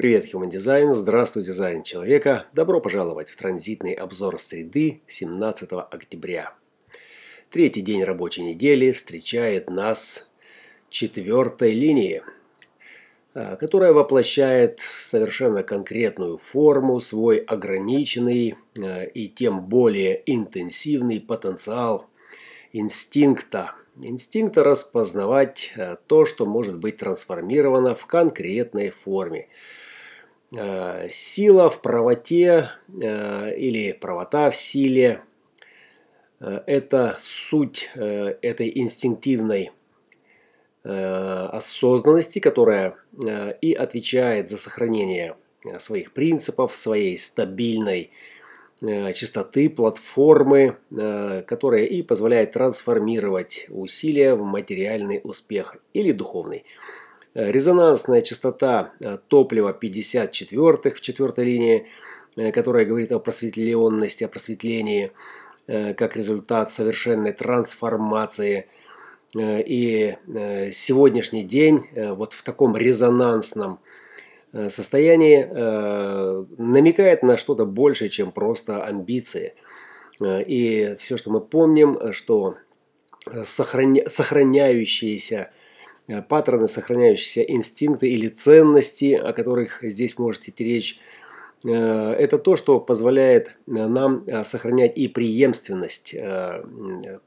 Привет, 0.00 0.32
Human 0.32 0.48
Design! 0.48 0.94
Здравствуй, 0.94 1.44
дизайн 1.44 1.82
человека! 1.82 2.46
Добро 2.54 2.80
пожаловать 2.80 3.28
в 3.28 3.36
транзитный 3.36 3.92
обзор 3.92 4.38
среды 4.38 5.02
17 5.08 5.68
октября. 5.72 6.54
Третий 7.50 7.82
день 7.82 8.02
рабочей 8.02 8.42
недели 8.44 8.92
встречает 8.92 9.68
нас 9.68 10.30
четвертой 10.88 11.72
линии, 11.72 12.22
а, 13.34 13.56
которая 13.56 13.92
воплощает 13.92 14.80
совершенно 14.80 15.62
конкретную 15.62 16.38
форму, 16.38 16.98
свой 17.00 17.36
ограниченный 17.36 18.54
а, 18.78 19.02
и 19.02 19.28
тем 19.28 19.66
более 19.66 20.22
интенсивный 20.24 21.20
потенциал 21.20 22.06
инстинкта. 22.72 23.74
Инстинкта 24.02 24.64
распознавать 24.64 25.74
а, 25.76 25.96
то, 26.06 26.24
что 26.24 26.46
может 26.46 26.78
быть 26.78 26.96
трансформировано 26.96 27.94
в 27.94 28.06
конкретной 28.06 28.88
форме– 28.88 29.48
сила 30.52 31.70
в 31.70 31.80
правоте 31.80 32.70
э, 32.88 33.56
или 33.56 33.92
правота 33.92 34.50
в 34.50 34.56
силе 34.56 35.22
э,– 36.40 36.60
это 36.66 37.18
суть 37.20 37.88
этой 37.94 38.72
инстинктивной 38.74 39.70
осознанности, 40.82 42.38
которая 42.38 42.96
и 43.60 43.74
отвечает 43.74 44.48
за 44.48 44.56
сохранение 44.56 45.36
своих 45.78 46.12
принципов, 46.12 46.74
своей 46.74 47.18
стабильной 47.18 48.10
чистоты, 48.80 49.68
платформы, 49.68 50.78
которая 50.88 51.84
и 51.84 52.00
позволяет 52.00 52.52
трансформировать 52.52 53.66
усилия 53.68 54.34
в 54.34 54.42
материальный 54.42 55.20
успех 55.22 55.76
или 55.92 56.12
духовный. 56.12 56.64
Э, 57.34 57.50
резонансная 57.52 58.20
частота 58.22 58.92
э, 59.00 59.18
топлива 59.28 59.72
54 59.72 60.94
в 60.94 61.00
четвертой 61.00 61.44
линии, 61.44 61.86
э, 62.36 62.50
которая 62.52 62.84
говорит 62.84 63.12
о 63.12 63.20
просветленности, 63.20 64.24
о 64.24 64.28
просветлении 64.28 65.12
как 65.66 66.16
результат 66.16 66.72
совершенной 66.72 67.32
трансформации. 67.32 68.66
И 69.36 70.16
сегодняшний 70.72 71.44
день 71.44 71.86
вот 71.94 72.32
в 72.32 72.42
таком 72.42 72.76
резонансном 72.76 73.78
состоянии 74.52 75.44
намекает 76.60 77.22
на 77.22 77.36
что-то 77.36 77.66
большее, 77.66 78.08
чем 78.08 78.32
просто 78.32 78.82
амбиции. 78.82 79.54
И 80.20 80.96
все, 80.98 81.16
что 81.16 81.30
мы 81.30 81.40
помним, 81.40 82.12
что 82.14 82.56
сохраняющиеся 83.44 85.38
Э, 85.38 85.59
паттерны, 86.28 86.68
сохраняющиеся 86.68 87.42
инстинкты 87.42 88.08
или 88.08 88.28
ценности, 88.28 89.14
о 89.14 89.32
которых 89.32 89.82
здесь 89.82 90.18
может 90.18 90.48
идти 90.48 90.64
речь, 90.64 91.00
э, 91.64 91.70
это 91.70 92.38
то, 92.38 92.56
что 92.56 92.80
позволяет 92.80 93.48
э, 93.48 93.52
нам 93.66 94.24
сохранять 94.44 94.96
и 94.96 95.08
преемственность, 95.08 96.14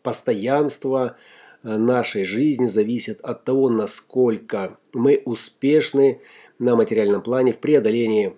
постоянство 0.02 1.18
нашей 1.64 2.26
жизни 2.26 2.68
зависит 2.68 3.22
от 3.22 3.46
того, 3.46 3.70
насколько 3.70 4.78
мы 4.92 5.22
успешны 5.24 6.20
на 6.60 6.76
материальном 6.76 7.22
плане 7.22 7.54
в 7.54 7.60
преодолении 7.60 8.34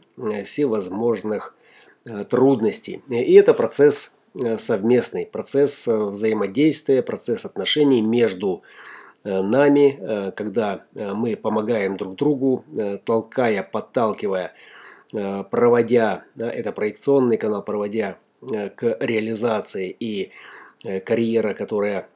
всевозможных 0.45 1.55
трудностей. 2.29 3.01
И 3.09 3.33
это 3.33 3.55
процесс 3.55 4.15
совместный, 4.59 5.25
процесс 5.25 5.87
взаимодействия, 5.87 7.01
процесс 7.01 7.45
отношений 7.45 8.03
между 8.03 8.61
Э, 8.61 8.85
нами, 9.25 9.97
э, 9.99 10.31
когда 10.31 10.85
э, 10.95 11.13
мы 11.13 11.35
помогаем 11.35 11.97
друг 11.97 12.15
другу, 12.15 12.63
толкая, 13.05 13.63
подталкивая, 13.63 14.53
проводя, 15.11 16.23
да, 16.35 16.51
это 16.51 16.71
проекционный 16.71 17.37
канал, 17.37 17.63
проводя 17.63 18.17
к 18.41 18.97
реализации 18.99 19.95
и 19.97 20.31
карьера, 21.05 21.53
которая 21.53 22.09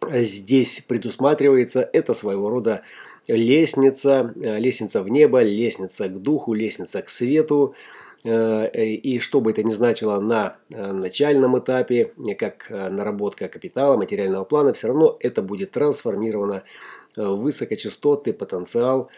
здесь 0.00 0.80
предусматривается, 0.86 1.88
это 1.92 2.14
своего 2.14 2.48
рода 2.48 2.82
лестница, 3.28 4.32
лестница 4.36 5.02
в 5.02 5.08
небо, 5.08 5.42
лестница 5.42 6.08
к 6.08 6.22
духу, 6.22 6.54
лестница 6.54 7.02
к 7.02 7.08
свету, 7.10 7.74
Э, 7.74 7.99
и 8.22 9.18
что 9.20 9.40
бы 9.40 9.52
это 9.52 9.62
ни 9.62 9.72
значило 9.72 10.20
на 10.20 10.56
э, 10.68 10.92
начальном 10.92 11.58
этапе, 11.58 12.12
как 12.38 12.70
э, 12.70 12.90
наработка 12.90 13.48
капитала, 13.48 13.96
материального 13.96 14.44
плана, 14.44 14.74
все 14.74 14.88
равно 14.88 15.16
это 15.20 15.40
будет 15.40 15.70
трансформировано 15.70 16.64
в 17.16 17.36
высокочастотный 17.36 18.32
потенциал, 18.32 19.10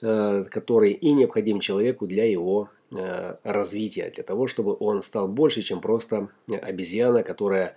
который 0.00 0.90
и 0.90 1.12
необходим 1.12 1.60
человеку 1.60 2.08
для 2.08 2.28
его 2.28 2.70
развития, 2.90 4.10
для 4.12 4.24
того, 4.24 4.48
чтобы 4.48 4.76
он 4.78 5.00
стал 5.00 5.28
больше, 5.28 5.62
чем 5.62 5.80
просто 5.80 6.28
обезьяна, 6.48 7.22
которая 7.22 7.76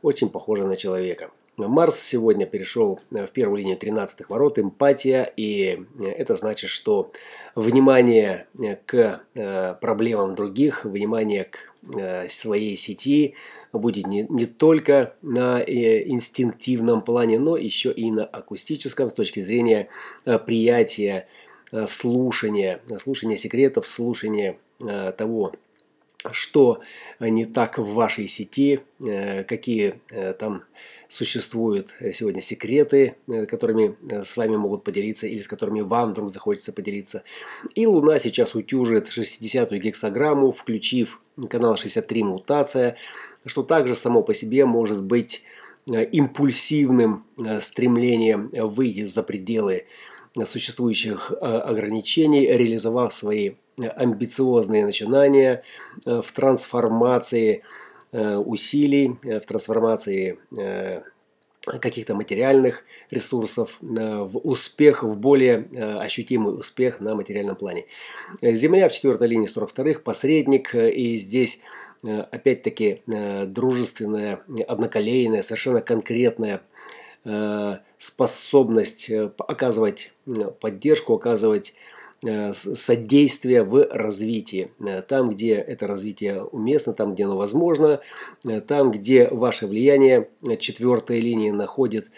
очень 0.00 0.30
похожа 0.30 0.66
на 0.66 0.76
человека. 0.76 1.30
Марс 1.68 2.00
сегодня 2.00 2.46
перешел 2.46 3.00
в 3.10 3.28
первую 3.28 3.58
линию 3.58 3.76
13 3.76 4.28
ворот, 4.28 4.58
эмпатия, 4.58 5.32
и 5.36 5.84
это 6.00 6.34
значит, 6.34 6.70
что 6.70 7.12
внимание 7.54 8.46
к 8.86 9.22
э, 9.34 9.74
проблемам 9.80 10.34
других, 10.34 10.84
внимание 10.84 11.44
к 11.44 11.58
э, 11.96 12.28
своей 12.28 12.76
сети 12.76 13.34
будет 13.72 14.06
не, 14.06 14.26
не 14.28 14.46
только 14.46 15.14
на 15.22 15.60
э, 15.60 16.08
инстинктивном 16.08 17.02
плане, 17.02 17.38
но 17.38 17.56
еще 17.56 17.92
и 17.92 18.10
на 18.10 18.24
акустическом 18.24 19.10
с 19.10 19.12
точки 19.12 19.40
зрения 19.40 19.88
приятия, 20.24 21.28
слушания, 21.86 22.80
слушания 23.00 23.36
секретов, 23.36 23.86
слушания 23.86 24.58
того, 25.16 25.52
что 26.32 26.80
не 27.20 27.46
так 27.46 27.78
в 27.78 27.92
вашей 27.92 28.26
сети, 28.28 28.80
какие 28.98 30.00
там 30.38 30.64
существуют 31.10 31.88
э, 31.98 32.12
сегодня 32.12 32.40
секреты, 32.40 33.16
э, 33.26 33.44
которыми 33.44 33.96
э, 34.08 34.22
с 34.24 34.36
вами 34.36 34.56
могут 34.56 34.84
поделиться 34.84 35.26
или 35.26 35.42
с 35.42 35.48
которыми 35.48 35.80
вам 35.80 36.12
вдруг 36.12 36.30
захочется 36.30 36.72
поделиться. 36.72 37.24
И 37.74 37.84
Луна 37.84 38.20
сейчас 38.20 38.54
утюжит 38.54 39.08
60-ю 39.08 39.80
гексограмму, 39.80 40.52
включив 40.52 41.20
канал 41.48 41.76
63 41.76 42.22
мутация, 42.22 42.96
что 43.44 43.64
также 43.64 43.96
само 43.96 44.22
по 44.22 44.34
себе 44.34 44.64
может 44.64 45.02
быть 45.02 45.42
импульсивным 45.86 47.24
стремлением 47.60 48.50
выйти 48.52 49.06
за 49.06 49.22
пределы 49.22 49.86
существующих 50.44 51.32
ограничений, 51.40 52.46
реализовав 52.46 53.12
свои 53.14 53.52
амбициозные 53.78 54.84
начинания 54.84 55.64
в 56.04 56.26
трансформации 56.34 57.62
усилий 58.12 59.16
э, 59.22 59.40
в 59.40 59.46
трансформации 59.46 60.38
э, 60.58 61.02
каких-то 61.62 62.14
материальных 62.14 62.84
ресурсов 63.10 63.70
в 63.80 64.38
успех, 64.38 65.02
в 65.02 65.14
более 65.14 65.68
ощутимый 66.00 66.58
успех 66.58 67.00
на 67.00 67.14
материальном 67.14 67.54
плане. 67.54 67.84
Земля 68.40 68.88
в 68.88 68.92
четвертой 68.92 69.28
линии 69.28 69.46
42-х, 69.46 70.00
посредник, 70.00 70.74
и 70.74 71.18
здесь 71.18 71.60
опять-таки 72.02 73.02
дружественная, 73.06 74.40
одноколейная, 74.66 75.42
совершенно 75.42 75.82
конкретная 75.82 76.62
способность 77.98 79.10
оказывать 79.36 80.12
поддержку, 80.60 81.12
оказывать 81.12 81.74
Э, 81.74 81.99
содействия 82.22 83.62
в 83.62 83.86
развитии. 83.90 84.70
Э, 84.78 85.00
там, 85.02 85.30
где 85.30 85.54
это 85.54 85.86
развитие 85.86 86.44
уместно, 86.44 86.92
там, 86.92 87.14
где 87.14 87.24
оно 87.24 87.36
возможно, 87.36 88.00
э, 88.44 88.60
там, 88.60 88.90
где 88.90 89.28
ваше 89.28 89.66
влияние 89.66 90.28
четвертой 90.58 91.20
линии 91.20 91.50
находит 91.50 92.10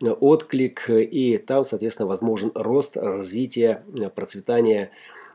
отклик, 0.00 0.88
и 0.88 1.36
там, 1.38 1.64
соответственно, 1.64 2.06
возможен 2.06 2.52
рост, 2.54 2.96
развитие, 2.96 3.82
процветание. 4.14 4.90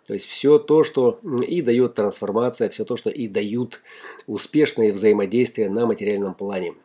То 0.08 0.13
есть 0.13 0.25
все 0.25 0.59
то, 0.59 0.84
что 0.84 1.19
и 1.48 1.62
дает 1.62 1.95
трансформация, 1.95 2.69
все 2.69 2.86
то, 2.86 2.95
что 2.95 3.10
и 3.10 3.27
дают 3.27 3.81
успешные 4.27 4.94
взаимодействия 4.94 5.69
на 5.69 5.88
материальном 5.88 6.36
плане. 6.36 6.75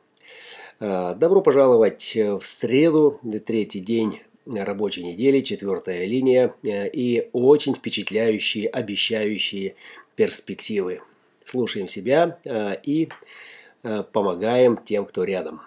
Добро 0.80 1.42
пожаловать 1.42 2.16
в 2.16 2.40
среду, 2.44 3.20
третий 3.44 3.80
день 3.80 4.22
рабочей 4.58 5.04
недели, 5.04 5.40
четвертая 5.40 6.04
линия 6.06 6.54
э, 6.62 6.88
и 6.88 7.28
очень 7.32 7.74
впечатляющие, 7.74 8.68
обещающие 8.68 9.74
перспективы. 10.16 11.00
Слушаем 11.44 11.88
себя 11.88 12.38
э, 12.44 12.76
и 12.82 13.08
э, 13.82 14.04
помогаем 14.12 14.76
тем, 14.76 15.04
кто 15.06 15.24
рядом. 15.24 15.62